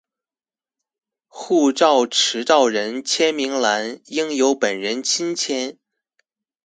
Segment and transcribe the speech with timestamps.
[1.29, 5.77] 護照持照人簽名欄應由本人親簽